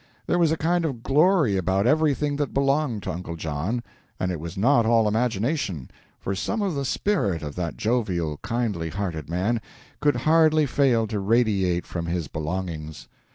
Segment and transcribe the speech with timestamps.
[0.25, 3.83] There was a kind of glory about everything that belonged to Uncle John,
[4.19, 8.89] and it was not all imagination, for some of the spirit of that jovial, kindly
[8.89, 9.61] hearted man
[9.99, 13.09] could hardly fail to radiate from his belongings.